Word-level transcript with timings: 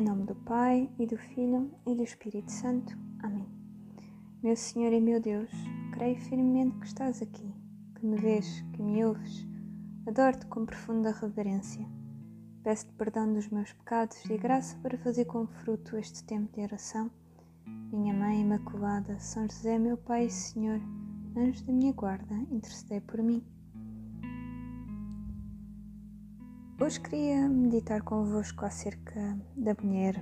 Em 0.00 0.02
nome 0.02 0.24
do 0.24 0.34
Pai, 0.34 0.88
e 0.98 1.06
do 1.06 1.18
Filho, 1.18 1.70
e 1.86 1.94
do 1.94 2.02
Espírito 2.02 2.50
Santo. 2.50 2.96
Amém. 3.18 3.46
Meu 4.42 4.56
Senhor 4.56 4.94
e 4.94 4.98
meu 4.98 5.20
Deus, 5.20 5.50
creio 5.92 6.18
firmemente 6.18 6.78
que 6.78 6.86
estás 6.86 7.20
aqui, 7.20 7.54
que 7.94 8.06
me 8.06 8.16
vês, 8.16 8.62
que 8.72 8.82
me 8.82 9.04
ouves. 9.04 9.46
Adoro-te 10.06 10.46
com 10.46 10.64
profunda 10.64 11.12
reverência. 11.12 11.86
Peço-te 12.62 12.94
perdão 12.94 13.30
dos 13.30 13.50
meus 13.50 13.74
pecados 13.74 14.24
e 14.24 14.38
graça 14.38 14.74
para 14.78 14.96
fazer 14.96 15.26
com 15.26 15.46
fruto 15.46 15.98
este 15.98 16.24
tempo 16.24 16.50
de 16.54 16.62
oração. 16.62 17.10
Minha 17.92 18.14
Mãe 18.14 18.40
Imaculada, 18.40 19.18
São 19.18 19.46
José, 19.50 19.78
meu 19.78 19.98
Pai 19.98 20.24
e 20.24 20.30
Senhor, 20.30 20.80
anjo 21.36 21.62
da 21.66 21.74
minha 21.74 21.92
guarda, 21.92 22.34
intercedei 22.50 23.02
por 23.02 23.22
mim. 23.22 23.44
Hoje 26.82 26.98
queria 26.98 27.46
meditar 27.46 28.00
convosco 28.00 28.64
acerca 28.64 29.38
da 29.54 29.76
mulher 29.82 30.14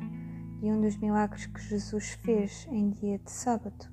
e 0.61 0.73
um 0.73 0.81
dos 0.81 0.97
milagres 0.97 1.47
que 1.47 1.61
Jesus 1.61 2.19
fez 2.25 2.67
em 2.73 2.91
dia 2.91 3.17
de 3.21 3.31
sábado. 3.31 3.87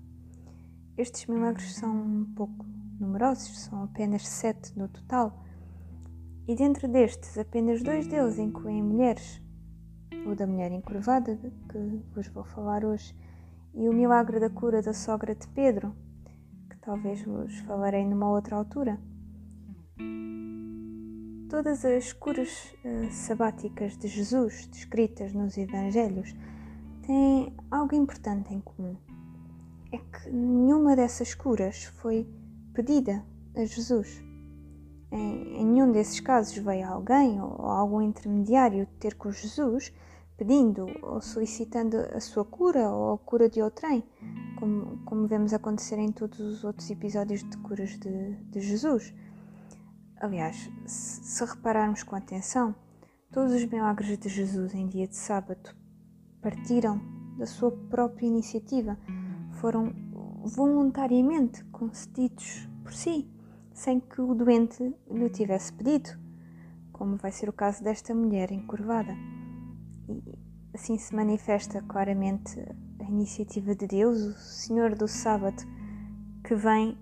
Estes 0.97 1.27
milagres 1.27 1.75
são 1.75 1.95
um 1.95 2.25
pouco 2.33 2.65
numerosos, 2.99 3.59
são 3.59 3.83
apenas 3.83 4.27
sete 4.27 4.75
no 4.75 4.87
total, 4.87 5.45
e 6.47 6.55
dentro 6.55 6.87
destes, 6.87 7.37
apenas 7.37 7.83
dois 7.83 8.07
deles 8.07 8.39
incluem 8.39 8.81
mulheres: 8.81 9.39
o 10.25 10.33
da 10.33 10.47
mulher 10.47 10.71
encurvada, 10.71 11.37
que 11.69 12.03
vos 12.15 12.27
vou 12.29 12.45
falar 12.45 12.83
hoje, 12.83 13.15
e 13.75 13.87
o 13.87 13.93
milagre 13.93 14.39
da 14.39 14.49
cura 14.49 14.81
da 14.81 14.91
sogra 14.91 15.35
de 15.35 15.47
Pedro, 15.49 15.95
que 16.67 16.77
talvez 16.79 17.23
vos 17.23 17.59
falarei 17.59 18.03
numa 18.03 18.27
outra 18.27 18.55
altura. 18.55 18.99
Todas 21.49 21.85
as 21.85 22.11
curas 22.11 22.73
uh, 22.83 23.11
sabáticas 23.11 23.95
de 23.97 24.07
Jesus 24.07 24.65
descritas 24.65 25.31
nos 25.31 25.55
Evangelhos 25.55 26.33
têm 27.05 27.55
algo 27.69 27.93
importante 27.93 28.51
em 28.51 28.59
comum. 28.59 28.95
É 29.91 29.97
que 29.97 30.31
nenhuma 30.31 30.95
dessas 30.95 31.35
curas 31.35 31.83
foi 32.01 32.27
pedida 32.73 33.23
a 33.55 33.63
Jesus. 33.63 34.23
Em, 35.11 35.61
em 35.61 35.65
nenhum 35.65 35.91
desses 35.91 36.19
casos 36.19 36.57
veio 36.57 36.87
alguém 36.87 37.39
ou, 37.39 37.61
ou 37.61 37.67
algum 37.67 38.01
intermediário 38.01 38.87
ter 38.99 39.13
com 39.13 39.31
Jesus 39.31 39.93
pedindo 40.35 40.87
ou 41.03 41.21
solicitando 41.21 41.97
a 42.13 42.19
sua 42.19 42.43
cura 42.43 42.89
ou 42.89 43.13
a 43.13 43.17
cura 43.19 43.47
de 43.47 43.61
outrem, 43.61 44.03
como, 44.59 44.97
como 45.05 45.27
vemos 45.27 45.53
acontecer 45.53 45.99
em 45.99 46.11
todos 46.11 46.39
os 46.39 46.63
outros 46.63 46.89
episódios 46.89 47.43
de 47.43 47.57
curas 47.57 47.97
de, 47.99 48.35
de 48.49 48.59
Jesus. 48.59 49.13
Aliás, 50.17 50.69
se 50.85 51.45
repararmos 51.45 52.03
com 52.03 52.15
atenção, 52.15 52.73
todos 53.31 53.53
os 53.53 53.65
milagres 53.65 54.17
de 54.17 54.29
Jesus 54.29 54.73
em 54.73 54.87
dia 54.87 55.07
de 55.07 55.15
sábado 55.15 55.75
partiram 56.41 57.01
da 57.37 57.45
sua 57.45 57.71
própria 57.71 58.25
iniciativa, 58.25 58.97
foram 59.59 59.93
voluntariamente 60.45 61.63
concedidos 61.65 62.69
por 62.81 62.93
si, 62.93 63.29
sem 63.73 63.99
que 63.99 64.21
o 64.21 64.33
doente 64.33 64.95
lhe 65.11 65.29
tivesse 65.29 65.73
pedido, 65.73 66.09
como 66.93 67.17
vai 67.17 67.31
ser 67.31 67.49
o 67.49 67.53
caso 67.53 67.83
desta 67.83 68.15
mulher 68.15 68.51
encurvada. 68.51 69.13
E 70.07 70.39
assim 70.73 70.97
se 70.97 71.13
manifesta 71.13 71.81
claramente 71.81 72.57
a 72.99 73.03
iniciativa 73.03 73.75
de 73.75 73.87
Deus, 73.87 74.17
o 74.17 74.33
Senhor 74.33 74.95
do 74.95 75.07
Sábado, 75.07 75.61
que 76.43 76.55
vem 76.55 76.97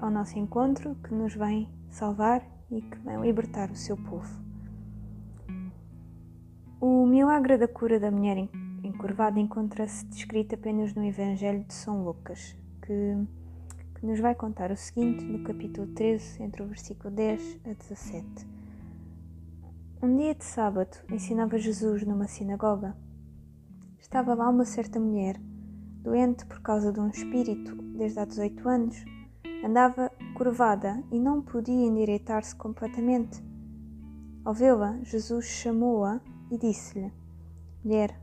ao 0.00 0.10
nosso 0.10 0.38
encontro, 0.38 0.96
que 0.96 1.14
nos 1.14 1.34
vem 1.34 1.75
salvar 1.96 2.46
e 2.70 2.82
que 2.82 2.98
vem 2.98 3.22
libertar 3.22 3.70
o 3.70 3.74
seu 3.74 3.96
povo. 3.96 4.28
O 6.78 7.06
milagre 7.06 7.56
da 7.56 7.66
cura 7.66 7.98
da 7.98 8.10
mulher 8.10 8.36
encurvada 8.84 9.40
encontra-se 9.40 10.04
descrito 10.04 10.54
apenas 10.54 10.92
no 10.94 11.02
Evangelho 11.02 11.64
de 11.64 11.72
São 11.72 12.04
Lucas, 12.04 12.54
que, 12.82 13.16
que 13.94 14.06
nos 14.06 14.20
vai 14.20 14.34
contar 14.34 14.70
o 14.70 14.76
seguinte 14.76 15.24
no 15.24 15.42
capítulo 15.42 15.86
13, 15.86 16.42
entre 16.42 16.62
o 16.62 16.66
versículo 16.66 17.10
10 17.14 17.60
a 17.64 17.72
17. 17.72 18.46
Um 20.02 20.16
dia 20.18 20.34
de 20.34 20.44
sábado 20.44 20.98
ensinava 21.10 21.56
Jesus 21.56 22.04
numa 22.04 22.28
sinagoga. 22.28 22.94
Estava 23.98 24.34
lá 24.34 24.50
uma 24.50 24.66
certa 24.66 25.00
mulher, 25.00 25.40
doente 26.02 26.44
por 26.44 26.60
causa 26.60 26.92
de 26.92 27.00
um 27.00 27.08
espírito 27.08 27.74
desde 27.96 28.20
há 28.20 28.26
18 28.26 28.68
anos 28.68 29.16
Andava 29.64 30.12
curvada 30.36 31.02
e 31.10 31.18
não 31.18 31.40
podia 31.40 31.86
endireitar-se 31.86 32.54
completamente. 32.54 33.42
Ao 34.44 34.52
vê-la, 34.52 34.98
Jesus 35.02 35.46
chamou-a 35.46 36.20
e 36.50 36.58
disse-lhe: 36.58 37.10
Mulher, 37.82 38.20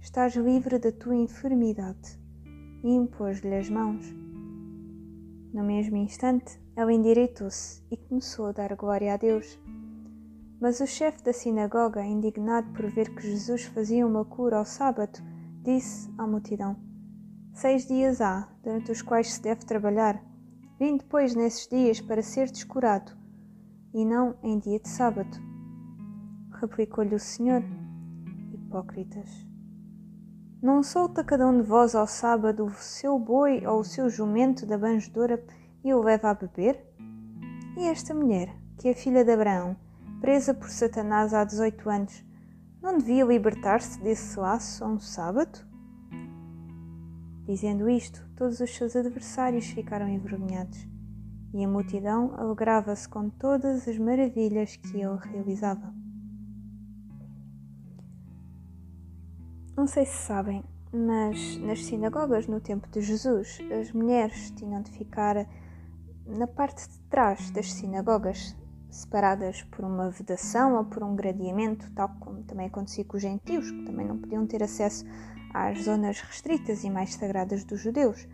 estás 0.00 0.34
livre 0.34 0.78
da 0.78 0.90
tua 0.90 1.14
enfermidade. 1.14 2.18
E 2.82 2.88
impôs-lhe 2.88 3.54
as 3.54 3.68
mãos. 3.68 4.06
No 5.52 5.62
mesmo 5.62 5.96
instante, 5.98 6.58
ela 6.74 6.94
endireitou-se 6.94 7.82
e 7.90 7.96
começou 7.98 8.46
a 8.46 8.52
dar 8.52 8.74
glória 8.74 9.12
a 9.12 9.18
Deus. 9.18 9.58
Mas 10.58 10.80
o 10.80 10.86
chefe 10.86 11.22
da 11.22 11.32
sinagoga, 11.32 12.02
indignado 12.02 12.72
por 12.72 12.88
ver 12.90 13.14
que 13.14 13.22
Jesus 13.22 13.64
fazia 13.64 14.06
uma 14.06 14.24
cura 14.24 14.56
ao 14.56 14.64
sábado, 14.64 15.18
disse 15.62 16.10
à 16.16 16.26
multidão: 16.26 16.74
Seis 17.52 17.86
dias 17.86 18.22
há 18.22 18.48
durante 18.62 18.90
os 18.90 19.02
quais 19.02 19.34
se 19.34 19.42
deve 19.42 19.66
trabalhar 19.66 20.29
Vim 20.80 20.96
depois 20.96 21.34
nesses 21.34 21.68
dias 21.68 22.00
para 22.00 22.22
ser 22.22 22.50
descurado, 22.50 23.12
e 23.92 24.02
não 24.02 24.34
em 24.42 24.58
dia 24.58 24.80
de 24.80 24.88
sábado. 24.88 25.36
Replicou-lhe 26.58 27.14
o 27.14 27.20
Senhor, 27.20 27.62
hipócritas. 28.54 29.28
Não 30.62 30.82
solta 30.82 31.22
cada 31.22 31.46
um 31.46 31.60
de 31.60 31.68
vós 31.68 31.94
ao 31.94 32.06
sábado 32.06 32.64
o 32.64 32.70
seu 32.70 33.18
boi 33.18 33.66
ou 33.66 33.80
o 33.80 33.84
seu 33.84 34.08
jumento 34.08 34.64
da 34.64 34.78
banjedora 34.78 35.44
e 35.84 35.92
o 35.92 36.00
leva 36.00 36.30
a 36.30 36.34
beber? 36.34 36.82
E 37.76 37.84
esta 37.84 38.14
mulher, 38.14 38.56
que 38.78 38.88
é 38.88 38.94
filha 38.94 39.22
de 39.22 39.32
Abraão, 39.32 39.76
presa 40.22 40.54
por 40.54 40.70
Satanás 40.70 41.34
há 41.34 41.44
18 41.44 41.90
anos, 41.90 42.24
não 42.80 42.96
devia 42.96 43.26
libertar-se 43.26 44.00
desse 44.00 44.40
laço 44.40 44.82
a 44.82 44.88
um 44.88 44.98
sábado? 44.98 45.58
Dizendo 47.44 47.86
isto, 47.86 48.29
todos 48.40 48.58
os 48.58 48.74
seus 48.74 48.96
adversários 48.96 49.66
ficaram 49.66 50.08
envergonhados, 50.08 50.88
e 51.52 51.62
a 51.62 51.68
multidão 51.68 52.32
alegrava-se 52.38 53.06
com 53.06 53.28
todas 53.28 53.86
as 53.86 53.98
maravilhas 53.98 54.76
que 54.76 54.96
ele 54.96 55.18
realizava. 55.30 55.92
Não 59.76 59.86
sei 59.86 60.06
se 60.06 60.16
sabem, 60.16 60.64
mas 60.90 61.58
nas 61.58 61.84
sinagogas 61.84 62.46
no 62.46 62.62
tempo 62.62 62.88
de 62.88 63.02
Jesus, 63.02 63.58
as 63.78 63.92
mulheres 63.92 64.50
tinham 64.52 64.80
de 64.80 64.90
ficar 64.90 65.46
na 66.26 66.46
parte 66.46 66.88
de 66.88 66.98
trás 67.10 67.50
das 67.50 67.70
sinagogas, 67.70 68.56
separadas 68.88 69.64
por 69.64 69.84
uma 69.84 70.08
vedação 70.08 70.76
ou 70.76 70.86
por 70.86 71.02
um 71.02 71.14
gradeamento, 71.14 71.92
tal 71.92 72.08
como 72.18 72.42
também 72.44 72.68
acontecia 72.68 73.04
com 73.04 73.18
os 73.18 73.22
gentios, 73.22 73.70
que 73.70 73.84
também 73.84 74.08
não 74.08 74.16
podiam 74.16 74.46
ter 74.46 74.62
acesso 74.62 75.04
às 75.52 75.84
zonas 75.84 76.20
restritas 76.20 76.84
e 76.84 76.90
mais 76.90 77.14
sagradas 77.14 77.64
dos 77.64 77.80
judeus. 77.80 78.26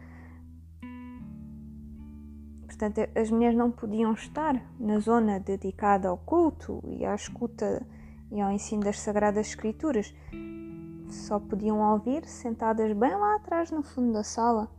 Portanto, 2.67 3.01
as 3.19 3.31
mulheres 3.31 3.57
não 3.57 3.71
podiam 3.71 4.13
estar 4.13 4.55
na 4.79 4.99
zona 4.99 5.41
dedicada 5.41 6.09
ao 6.09 6.19
culto 6.19 6.83
e 6.87 7.07
à 7.07 7.15
escuta 7.15 7.87
e 8.31 8.41
ao 8.41 8.51
ensino 8.51 8.83
das 8.83 9.01
Sagradas 9.01 9.49
Escrituras. 9.49 10.15
Só 11.09 11.39
podiam 11.39 11.81
ouvir 11.81 12.27
sentadas 12.27 12.93
bem 12.93 13.15
lá 13.15 13.37
atrás 13.37 13.71
no 13.71 13.83
fundo 13.83 14.13
da 14.13 14.23
sala, 14.23 14.71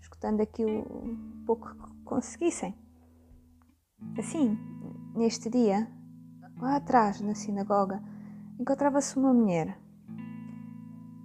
escutando 0.00 0.40
aquilo 0.40 0.84
pouco 1.44 1.74
que 1.74 2.04
conseguissem. 2.04 2.76
Assim, 4.16 4.56
neste 5.16 5.50
dia, 5.50 5.88
lá 6.58 6.76
atrás 6.76 7.20
na 7.20 7.34
sinagoga, 7.34 8.00
encontrava-se 8.58 9.16
uma 9.16 9.32
mulher 9.32 9.76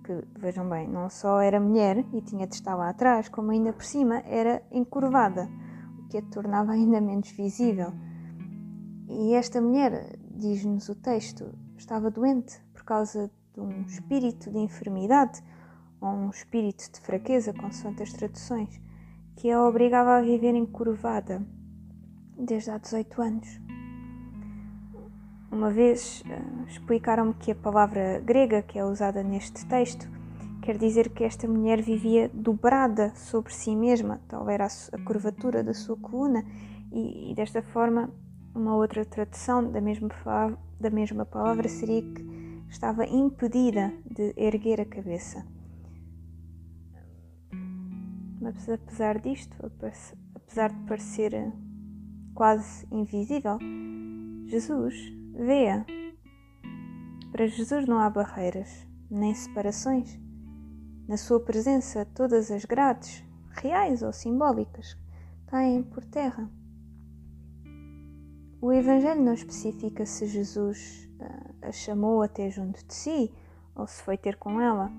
que, 0.07 0.24
vejam 0.39 0.69
bem, 0.69 0.88
não 0.88 1.09
só 1.09 1.42
era 1.42 1.59
mulher 1.59 2.06
e 2.13 2.21
tinha 2.21 2.48
de 2.48 2.56
estar 2.56 2.75
lá 2.75 2.89
atrás, 2.89 3.27
como 3.27 3.51
ainda 3.51 3.74
por 3.74 3.83
cima 3.83 4.19
era 4.25 4.63
encurvada, 4.71 5.50
o 6.00 6.07
que 6.07 6.18
a 6.18 6.21
tornava 6.21 6.71
ainda 6.74 7.01
menos 7.01 7.30
visível. 7.31 7.92
E 9.09 9.33
esta 9.33 9.62
mulher, 9.62 10.18
diz-nos 10.31 10.88
o 10.88 10.95
texto, 10.95 11.54
estava 11.77 12.09
doente 12.09 12.57
por 12.74 12.83
causa 12.83 13.30
de 13.54 13.59
um 13.59 13.81
espírito 13.81 14.50
de 14.50 14.59
enfermidade 14.59 15.44
ou 16.00 16.09
um 16.09 16.30
espírito 16.30 16.89
de 16.92 17.01
fraqueza, 17.01 17.54
consoante 17.54 18.04
as 18.04 18.13
traduções, 18.13 18.80
que 19.36 19.51
a 19.51 19.62
obrigava 19.62 20.18
a 20.18 20.21
viver 20.21 20.56
encurvada 20.56 21.45
desde 22.38 22.71
há 22.71 22.77
18 22.77 23.21
anos. 23.21 23.66
Uma 25.51 25.71
vez 25.71 26.21
uh, 26.25 26.67
explicaram-me 26.67 27.33
que 27.33 27.51
a 27.51 27.55
palavra 27.55 28.19
grega 28.19 28.61
que 28.61 28.77
é 28.77 28.83
usada 28.83 29.23
neste 29.23 29.65
texto 29.65 30.07
quer 30.61 30.77
dizer 30.77 31.09
que 31.09 31.23
esta 31.23 31.47
mulher 31.47 31.81
vivia 31.81 32.29
dobrada 32.33 33.15
sobre 33.15 33.53
si 33.53 33.73
mesma, 33.73 34.19
tal 34.27 34.49
era 34.49 34.67
a, 34.67 34.97
curvatura 35.05 35.63
da 35.63 35.73
sua 35.73 35.95
coluna, 35.95 36.44
e, 36.91 37.31
e, 37.31 37.35
desta 37.35 37.61
forma, 37.61 38.09
uma 38.53 38.75
outra 38.75 39.05
tradução 39.05 39.71
da 39.71 39.79
mesma, 39.79 40.09
da 40.77 40.89
mesma 40.89 41.25
palavra 41.25 41.69
seria 41.69 42.01
que 42.01 42.21
estava 42.69 43.05
impedida 43.05 43.94
de 44.05 44.33
erguer 44.35 44.81
a 44.81 44.85
cabeça. 44.85 45.45
Mas 48.41 48.67
apesar 48.67 49.19
disto, 49.19 49.55
apesar 50.35 50.69
de 50.69 50.83
parecer 50.85 51.53
quase 52.35 52.85
invisível, 52.91 53.57
Jesus 54.47 55.16
vê-a. 55.37 55.85
Para 57.31 57.47
Jesus 57.47 57.87
não 57.87 57.99
há 57.99 58.09
barreiras, 58.09 58.87
nem 59.09 59.33
separações. 59.33 60.19
Na 61.07 61.15
sua 61.15 61.39
presença, 61.39 62.05
todas 62.05 62.49
as 62.51 62.65
grades, 62.65 63.23
reais 63.51 64.01
ou 64.01 64.11
simbólicas, 64.11 64.97
caem 65.45 65.83
por 65.83 66.03
terra. 66.03 66.49
O 68.59 68.73
Evangelho 68.73 69.21
não 69.21 69.33
especifica 69.33 70.05
se 70.05 70.25
Jesus 70.25 71.07
a 71.61 71.71
chamou 71.71 72.21
até 72.21 72.49
junto 72.49 72.85
de 72.85 72.93
si 72.93 73.31
ou 73.75 73.85
se 73.85 74.01
foi 74.01 74.17
ter 74.17 74.37
com 74.37 74.59
ela, 74.59 74.91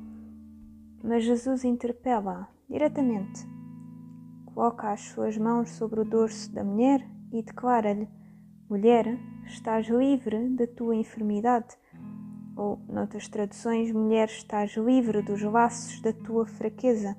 mas 1.02 1.25
Jesus 1.25 1.64
interpela 1.64 2.49
diretamente. 2.69 3.46
Coloca 4.46 4.93
as 4.93 5.00
suas 5.00 5.37
mãos 5.37 5.70
sobre 5.70 6.00
o 6.00 6.05
dorso 6.05 6.52
da 6.52 6.62
mulher 6.62 7.05
e 7.32 7.43
declara-lhe: 7.43 8.08
Mulher, 8.69 9.19
estás 9.49 9.87
livre 9.89 10.49
da 10.50 10.67
tua 10.67 10.95
enfermidade. 10.95 11.77
Ou, 12.56 12.79
noutras 12.89 13.29
traduções, 13.29 13.93
mulher, 13.93 14.29
estás 14.29 14.77
livre 14.77 15.23
dos 15.23 15.43
laços 15.43 16.00
da 16.00 16.12
tua 16.12 16.47
fraqueza. 16.47 17.17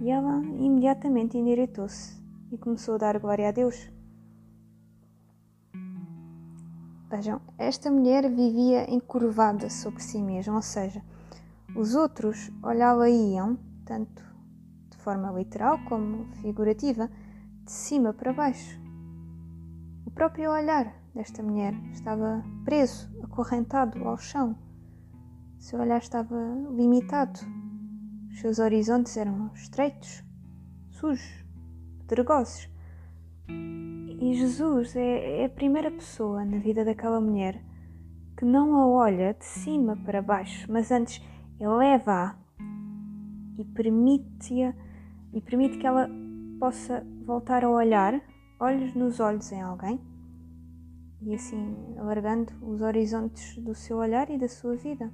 E 0.00 0.10
ela 0.10 0.42
imediatamente 0.44 1.36
endireitou-se 1.36 2.22
e 2.50 2.58
começou 2.58 2.94
a 2.94 2.98
dar 2.98 3.18
glória 3.18 3.48
a 3.48 3.52
Deus. 3.52 3.90
Vejam, 7.10 7.40
esta 7.58 7.90
mulher 7.90 8.28
vivia 8.28 8.90
encurvada 8.90 9.70
sobre 9.70 10.02
si 10.02 10.20
mesma, 10.20 10.56
ou 10.56 10.62
seja, 10.62 11.02
os 11.76 11.94
outros 11.94 12.50
olhavam 12.62 13.58
tanto 13.84 14.22
de 14.90 14.96
forma 14.98 15.30
literal 15.30 15.78
como 15.84 16.26
figurativa, 16.42 17.10
de 17.64 17.70
cima 17.70 18.12
para 18.12 18.32
baixo. 18.32 18.80
O 20.06 20.10
próprio 20.10 20.50
olhar 20.50 21.03
desta 21.14 21.42
mulher 21.42 21.74
estava 21.92 22.44
preso, 22.64 23.08
acorrentado 23.22 24.02
ao 24.06 24.18
chão. 24.18 24.56
Seu 25.58 25.78
olhar 25.80 25.98
estava 25.98 26.34
limitado. 26.70 27.38
Os 28.30 28.40
seus 28.40 28.58
horizontes 28.58 29.16
eram 29.16 29.50
estreitos, 29.54 30.24
sujos, 30.90 31.44
pedregosos. 32.00 32.68
E 33.48 34.34
Jesus 34.34 34.96
é, 34.96 35.42
é 35.42 35.44
a 35.44 35.48
primeira 35.50 35.90
pessoa 35.90 36.44
na 36.44 36.58
vida 36.58 36.84
daquela 36.84 37.20
mulher 37.20 37.62
que 38.36 38.44
não 38.44 38.76
a 38.76 38.86
olha 38.86 39.34
de 39.34 39.44
cima 39.44 39.96
para 39.96 40.20
baixo, 40.20 40.66
mas 40.70 40.90
antes 40.90 41.22
eleva-a 41.60 42.36
e 43.56 43.64
permite-a 43.64 44.74
e 45.32 45.40
permite 45.40 45.78
que 45.78 45.86
ela 45.86 46.10
possa 46.58 47.06
voltar 47.24 47.64
a 47.64 47.70
olhar 47.70 48.20
olhos 48.58 48.92
nos 48.94 49.20
olhos 49.20 49.52
em 49.52 49.62
alguém 49.62 50.13
e 51.24 51.34
assim 51.34 51.74
alargando 51.98 52.52
os 52.62 52.80
horizontes 52.80 53.56
do 53.58 53.74
seu 53.74 53.98
olhar 53.98 54.28
e 54.30 54.38
da 54.38 54.48
sua 54.48 54.76
vida. 54.76 55.10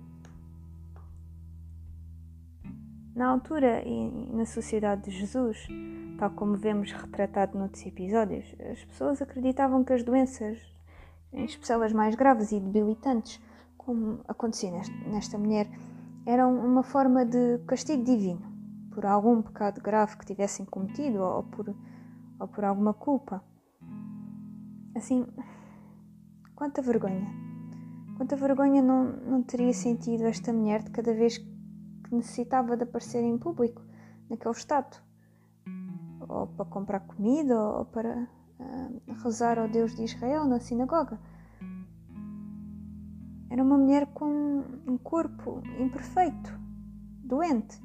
Na 3.14 3.28
altura 3.28 3.82
e 3.86 4.10
na 4.32 4.46
sociedade 4.46 5.04
de 5.04 5.10
Jesus, 5.10 5.66
tal 6.18 6.30
como 6.30 6.56
vemos 6.56 6.92
retratado 6.92 7.58
noutros 7.58 7.84
episódios, 7.84 8.54
as 8.70 8.84
pessoas 8.84 9.20
acreditavam 9.20 9.84
que 9.84 9.92
as 9.92 10.02
doenças, 10.02 10.58
em 11.32 11.44
especial 11.44 11.82
as 11.82 11.92
mais 11.92 12.14
graves 12.14 12.52
e 12.52 12.60
debilitantes, 12.60 13.40
como 13.76 14.20
acontecia 14.26 14.70
nesta 15.06 15.36
mulher, 15.38 15.68
eram 16.24 16.54
uma 16.64 16.82
forma 16.82 17.24
de 17.24 17.58
castigo 17.66 18.04
divino 18.04 18.50
por 18.90 19.06
algum 19.06 19.42
pecado 19.42 19.80
grave 19.80 20.16
que 20.16 20.26
tivessem 20.26 20.66
cometido 20.66 21.20
ou 21.20 21.42
por, 21.44 21.74
ou 22.38 22.48
por 22.48 22.64
alguma 22.64 22.92
culpa. 22.92 23.42
Assim, 24.94 25.26
quanta 26.60 26.82
vergonha! 26.82 27.26
Quanta 28.18 28.36
vergonha 28.36 28.82
não, 28.82 29.04
não 29.04 29.42
teria 29.42 29.72
sentido 29.72 30.26
esta 30.26 30.52
mulher 30.52 30.82
de 30.82 30.90
cada 30.90 31.14
vez 31.14 31.38
que 31.38 32.14
necessitava 32.14 32.76
de 32.76 32.82
aparecer 32.82 33.22
em 33.22 33.38
público, 33.38 33.82
naquele 34.28 34.54
estado? 34.54 35.02
ou 36.28 36.46
para 36.48 36.66
comprar 36.66 37.00
comida, 37.00 37.58
ou 37.58 37.86
para 37.86 38.28
uh, 38.60 39.12
rezar 39.24 39.58
ao 39.58 39.68
Deus 39.68 39.96
de 39.96 40.04
Israel 40.04 40.44
na 40.44 40.60
sinagoga. 40.60 41.18
Era 43.48 43.62
uma 43.64 43.78
mulher 43.78 44.06
com 44.08 44.62
um 44.86 44.98
corpo 44.98 45.62
imperfeito, 45.78 46.60
doente, 47.24 47.82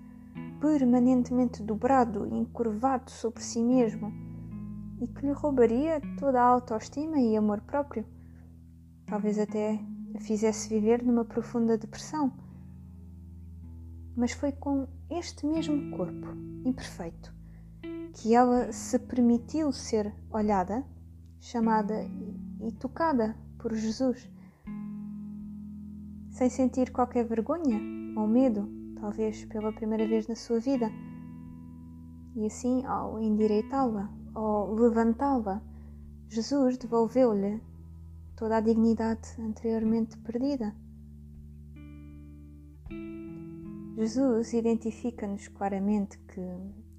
permanentemente 0.59 1.63
dobrado 1.63 2.27
e 2.27 2.37
encurvado 2.37 3.09
sobre 3.09 3.41
si 3.41 3.63
mesmo 3.63 4.11
e 5.01 5.07
que 5.07 5.25
lhe 5.25 5.31
roubaria 5.31 6.01
toda 6.19 6.41
a 6.41 6.45
autoestima 6.45 7.17
e 7.17 7.37
amor 7.37 7.61
próprio. 7.61 8.05
Talvez 9.05 9.37
até 9.37 9.79
a 10.15 10.19
fizesse 10.19 10.69
viver 10.69 11.03
numa 11.03 11.25
profunda 11.25 11.77
depressão. 11.77 12.33
Mas 14.15 14.31
foi 14.31 14.51
com 14.51 14.87
este 15.09 15.45
mesmo 15.45 15.95
corpo 15.95 16.27
imperfeito 16.65 17.35
que 18.15 18.33
ela 18.33 18.71
se 18.71 18.97
permitiu 18.97 19.71
ser 19.71 20.13
olhada, 20.31 20.85
chamada 21.39 21.93
e 22.61 22.71
tocada 22.71 23.35
por 23.59 23.73
Jesus, 23.73 24.29
sem 26.31 26.49
sentir 26.49 26.91
qualquer 26.91 27.25
vergonha 27.25 27.79
ou 28.17 28.25
medo, 28.27 28.69
talvez 28.99 29.43
pela 29.45 29.73
primeira 29.73 30.07
vez 30.07 30.27
na 30.27 30.35
sua 30.35 30.59
vida. 30.59 30.89
E 32.35 32.45
assim, 32.45 32.85
ao 32.85 33.19
endireitá-la, 33.19 34.09
ao 34.33 34.73
levantá-la, 34.73 35.61
Jesus 36.29 36.77
devolveu-lhe 36.77 37.61
toda 38.35 38.57
a 38.57 38.61
dignidade 38.61 39.27
anteriormente 39.39 40.17
perdida. 40.19 40.75
Jesus 43.97 44.53
identifica-nos 44.53 45.47
claramente 45.47 46.17
que 46.27 46.41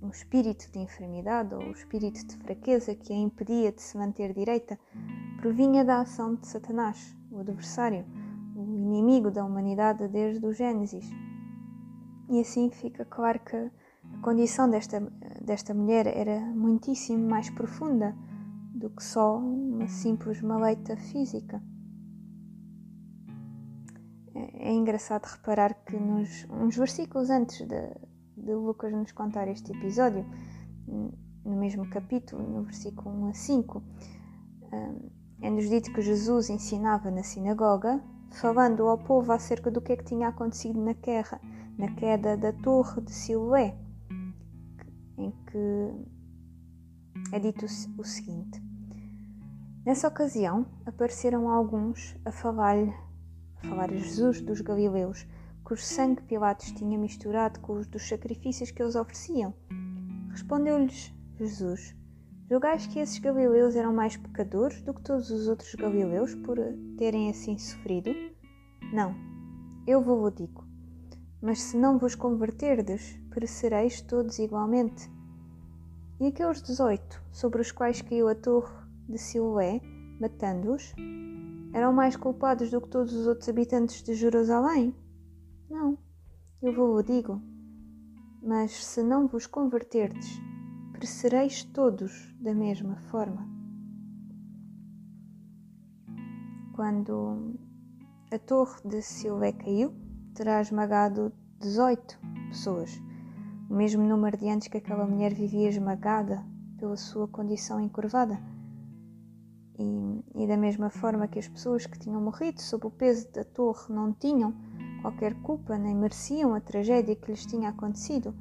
um 0.01 0.09
espírito 0.09 0.71
de 0.73 0.79
enfermidade 0.79 1.55
ou 1.55 1.63
o 1.63 1.73
espírito 1.73 2.27
de 2.27 2.37
fraqueza 2.37 2.95
que 2.95 3.13
a 3.13 3.17
impedia 3.17 3.71
de 3.71 3.83
se 3.83 3.99
manter 3.99 4.33
direita 4.33 4.79
provinha 5.41 5.85
da 5.85 6.01
ação 6.01 6.35
de 6.37 6.47
Satanás, 6.47 7.15
o 7.31 7.41
adversário, 7.41 8.05
o 8.55 8.63
inimigo 8.75 9.31
da 9.31 9.45
humanidade 9.45 10.09
desde 10.09 10.45
o 10.47 10.53
Gênesis. 10.53 11.11
E 12.31 12.41
assim 12.41 12.71
fica 12.71 13.05
claro 13.05 13.41
que 13.41 13.57
a 13.57 14.19
condição 14.23 14.71
desta, 14.71 15.01
desta 15.43 15.75
mulher 15.75 16.07
era 16.07 16.41
muitíssimo 16.41 17.29
mais 17.29 17.51
profunda 17.51 18.17
do 18.77 18.91
que 18.91 19.03
só 19.03 19.39
uma 19.39 19.89
simples 19.89 20.43
maleita 20.43 20.97
física. 20.97 21.63
É, 24.35 24.69
é 24.69 24.73
engraçado 24.73 25.25
reparar 25.25 25.75
que 25.85 25.97
nos 25.97 26.47
uns 26.51 26.77
versículos 26.77 27.31
antes 27.31 27.67
de, 27.67 27.91
de 28.37 28.55
Lucas 28.55 28.93
nos 28.93 29.13
contar 29.13 29.49
este 29.49 29.73
episódio, 29.73 30.27
no 30.87 31.57
mesmo 31.57 31.89
capítulo, 31.89 32.43
no 32.43 32.65
versículo 32.65 33.11
1 33.11 33.27
a 33.29 33.35
5, 33.35 33.83
é-nos 35.41 35.69
dito 35.71 35.93
que 35.93 36.03
Jesus 36.03 36.51
ensinava 36.51 37.11
na 37.11 37.23
sinagoga, 37.23 38.03
falando 38.31 38.87
ao 38.87 38.99
povo 38.99 39.33
acerca 39.33 39.71
do 39.71 39.81
que 39.81 39.93
é 39.93 39.97
que 39.97 40.05
tinha 40.05 40.29
acontecido 40.29 40.81
na 40.83 40.93
guerra, 40.93 41.41
na 41.79 41.95
queda 41.95 42.37
da 42.37 42.53
torre 42.53 43.01
de 43.01 43.13
Siloé, 43.13 43.75
em 45.17 45.31
que 45.31 46.17
é 47.33 47.39
dito 47.39 47.65
o 47.65 48.05
seguinte. 48.05 48.66
Nessa 49.87 50.09
ocasião 50.09 50.67
apareceram 50.85 51.49
alguns 51.49 52.17
a 52.25 52.33
falar-lhe, 52.33 52.93
a 53.63 53.69
falar 53.69 53.89
a 53.89 53.95
Jesus 53.97 54.41
dos 54.41 54.61
Galileus, 54.61 55.25
cujo 55.63 55.81
sangue 55.81 56.23
Pilatos 56.23 56.73
tinha 56.73 56.99
misturado 56.99 57.61
com 57.61 57.75
os 57.75 57.87
dos 57.87 58.09
sacrifícios 58.09 58.73
que 58.73 58.83
eles 58.83 58.97
ofereciam. 58.97 59.55
Respondeu-lhes 60.33 61.15
Jesus: 61.39 61.95
Julgais 62.51 62.89
que 62.89 62.99
esses 62.99 63.21
galileus 63.21 63.77
eram 63.77 63.95
mais 63.95 64.17
pecadores 64.17 64.83
do 64.83 64.93
que 64.93 65.03
todos 65.03 65.31
os 65.31 65.47
outros 65.47 65.73
galileus 65.77 66.35
por 66.35 66.59
terem 66.99 67.31
assim 67.31 67.57
sofrido? 67.57 68.11
Não, 68.93 69.15
eu 69.87 70.03
vou-vos 70.03 70.35
digo. 70.35 70.65
Mas 71.41 71.61
se 71.61 71.77
não 71.77 71.97
vos 71.97 72.17
converterdes, 72.17 73.21
perecereis 73.31 74.01
todos 74.01 74.41
igualmente. 74.41 75.09
E 76.19 76.27
aqueles 76.27 76.61
dezoito, 76.61 77.23
sobre 77.31 77.61
os 77.61 77.71
quais 77.71 78.03
caiu 78.03 78.27
a 78.27 78.35
torre 78.35 78.86
de 79.09 79.19
Siloé, 79.19 79.81
matando-os, 80.21 80.95
eram 81.73 81.93
mais 81.93 82.17
culpados 82.17 82.71
do 82.71 82.81
que 82.81 82.89
todos 82.89 83.13
os 83.13 83.27
outros 83.27 83.49
habitantes 83.49 84.03
de 84.03 84.15
Jerusalém? 84.15 84.95
Não, 85.69 85.99
eu 86.63 86.73
vou-o 86.73 87.03
digo. 87.03 87.41
Mas 88.43 88.73
se 88.85 89.03
não 89.03 89.27
vos 89.27 89.47
converterdes, 89.47 90.41
perecereis 90.93 91.65
todos 91.65 92.35
da 92.41 92.55
mesma 92.55 92.97
forma. 93.11 93.47
Quando 96.75 97.59
a 98.33 98.39
torre 98.39 98.81
de 98.85 99.03
Silvé 99.03 99.53
caiu, 99.53 99.95
terá 100.35 100.61
esmagado 100.61 101.33
18 101.61 102.19
pessoas, 102.49 103.01
o 103.69 103.75
mesmo 103.75 104.03
número 104.03 104.37
de 104.37 104.49
anos 104.49 104.69
que 104.69 104.79
aquela 104.79 105.07
mulher 105.07 105.35
vivia 105.35 105.69
esmagada 105.69 106.45
pela 106.79 106.97
sua 106.97 107.27
condição 107.29 107.81
encurvada. 107.81 108.39
E, 109.79 110.25
e, 110.43 110.47
da 110.47 110.57
mesma 110.57 110.89
forma 110.89 111.29
que 111.29 111.39
as 111.39 111.49
pessoas 111.49 111.85
que 111.85 111.99
tinham 111.99 112.21
morrido 112.21 112.63
sob 112.63 112.87
o 112.87 112.91
peso 112.91 113.31
da 113.33 113.45
torre 113.45 113.93
não 113.93 114.11
tinham 114.13 114.55
qualquer 115.03 115.35
culpa 115.43 115.77
nem 115.77 115.95
mereciam 115.95 116.55
a 116.55 116.61
tragédia 116.61 117.15
que 117.15 117.31
lhes 117.31 117.45
tinha 117.45 117.69
acontecido, 117.69 118.35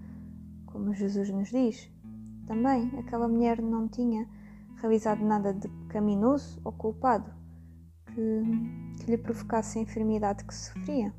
como 0.65 0.93
Jesus 0.93 1.29
nos 1.29 1.49
diz, 1.49 1.91
também 2.47 2.89
aquela 2.99 3.27
mulher 3.27 3.61
não 3.61 3.87
tinha 3.87 4.27
realizado 4.77 5.25
nada 5.25 5.53
de 5.53 5.67
pecaminoso 5.67 6.61
ou 6.63 6.71
culpado 6.71 7.33
que, 8.05 9.03
que 9.03 9.11
lhe 9.11 9.17
provocasse 9.17 9.77
a 9.77 9.81
enfermidade 9.81 10.45
que 10.45 10.53
sofria. 10.53 11.13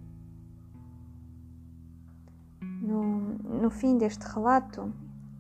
No, 2.80 3.36
no 3.38 3.70
fim 3.70 3.98
deste 3.98 4.22
relato, 4.22 4.92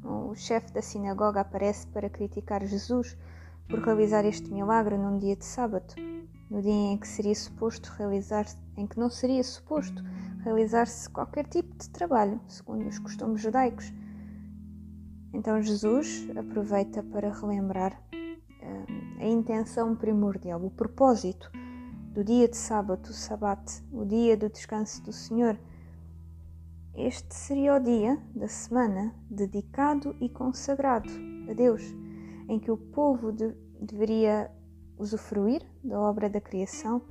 o 0.02 0.34
chefe 0.34 0.72
da 0.72 0.82
sinagoga 0.82 1.40
aparece 1.40 1.86
para 1.88 2.10
criticar 2.10 2.64
Jesus 2.66 3.16
por 3.68 3.80
realizar 3.80 4.24
este 4.24 4.52
milagre 4.52 4.96
num 4.96 5.18
dia 5.18 5.36
de 5.36 5.44
sábado, 5.44 5.94
no 6.50 6.62
dia 6.62 6.72
em 6.72 6.98
que 6.98 7.08
seria 7.08 7.34
suposto 7.34 7.90
realizar, 7.96 8.46
em 8.76 8.86
que 8.86 8.98
não 8.98 9.10
seria 9.10 9.42
suposto 9.42 10.02
realizar-se 10.44 11.10
qualquer 11.10 11.46
tipo 11.46 11.76
de 11.76 11.90
trabalho, 11.90 12.40
segundo 12.46 12.86
os 12.86 12.98
costumes 12.98 13.42
judaicos. 13.42 13.92
Então 15.32 15.60
Jesus 15.60 16.28
aproveita 16.36 17.02
para 17.02 17.32
relembrar 17.32 18.00
uh, 18.12 19.22
a 19.22 19.26
intenção 19.26 19.96
primordial, 19.96 20.64
o 20.64 20.70
propósito 20.70 21.50
do 22.12 22.24
dia 22.24 22.48
de 22.48 22.56
sábado, 22.56 23.06
o 23.06 23.12
sabate, 23.12 23.82
o 23.92 24.04
dia 24.04 24.36
do 24.36 24.48
descanso 24.48 25.02
do 25.02 25.12
Senhor. 25.12 25.58
Este 26.94 27.34
seria 27.34 27.74
o 27.74 27.80
dia 27.80 28.18
da 28.34 28.48
semana 28.48 29.14
dedicado 29.28 30.16
e 30.20 30.28
consagrado 30.30 31.10
a 31.50 31.52
Deus 31.52 31.82
em 32.48 32.58
que 32.58 32.70
o 32.70 32.76
povo 32.76 33.32
de, 33.32 33.54
deveria 33.80 34.50
usufruir 34.98 35.62
da 35.82 35.98
obra 36.00 36.28
da 36.28 36.40
criação, 36.40 37.02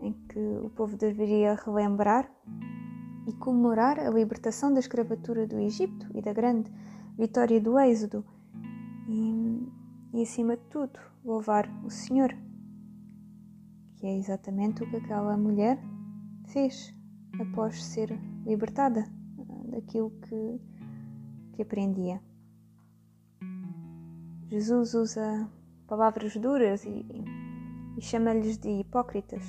em 0.00 0.12
que 0.28 0.38
o 0.38 0.70
povo 0.70 0.96
deveria 0.96 1.54
relembrar 1.54 2.30
e 3.26 3.32
comemorar 3.34 3.98
a 3.98 4.10
libertação 4.10 4.72
da 4.72 4.80
escravatura 4.80 5.46
do 5.46 5.58
Egito 5.58 6.06
e 6.14 6.22
da 6.22 6.32
grande 6.32 6.72
vitória 7.18 7.60
do 7.60 7.78
Êxodo, 7.78 8.24
e, 9.08 9.72
e 10.14 10.22
acima 10.22 10.56
de 10.56 10.62
tudo, 10.64 10.98
louvar 11.24 11.68
o 11.84 11.90
Senhor, 11.90 12.34
que 13.96 14.06
é 14.06 14.16
exatamente 14.16 14.82
o 14.82 14.90
que 14.90 14.96
aquela 14.96 15.36
mulher 15.36 15.78
fez 16.46 16.94
após 17.40 17.82
ser 17.82 18.10
libertada 18.44 19.04
daquilo 19.70 20.10
que, 20.10 20.60
que 21.52 21.62
aprendia. 21.62 22.20
Jesus 24.48 24.94
usa 24.94 25.48
palavras 25.88 26.36
duras 26.36 26.84
e, 26.84 27.04
e 27.96 28.00
chama-lhes 28.00 28.58
de 28.58 28.68
hipócritas. 28.80 29.42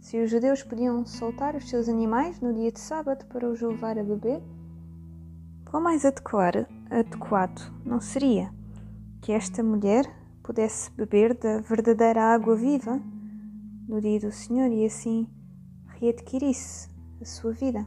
Se 0.00 0.22
os 0.22 0.30
judeus 0.30 0.62
podiam 0.62 1.06
soltar 1.06 1.54
os 1.54 1.68
seus 1.68 1.88
animais 1.88 2.40
no 2.40 2.52
dia 2.52 2.70
de 2.72 2.80
sábado 2.80 3.24
para 3.26 3.48
os 3.48 3.60
levar 3.60 3.98
a 3.98 4.02
beber, 4.02 4.42
qual 5.70 5.82
mais 5.82 6.04
adequado, 6.04 6.66
adequado 6.90 7.60
não 7.84 8.00
seria 8.00 8.52
que 9.22 9.32
esta 9.32 9.62
mulher 9.62 10.04
pudesse 10.42 10.90
beber 10.90 11.34
da 11.38 11.60
verdadeira 11.60 12.34
água 12.34 12.56
viva 12.56 13.00
no 13.88 14.00
dia 14.00 14.20
do 14.20 14.32
Senhor 14.32 14.70
e 14.70 14.84
assim 14.84 15.28
readquirisse 16.00 16.88
a 17.20 17.24
sua 17.24 17.52
vida? 17.52 17.86